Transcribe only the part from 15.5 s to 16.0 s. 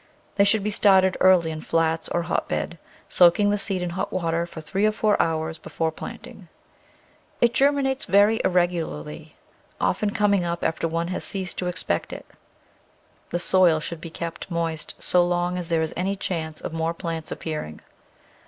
as there is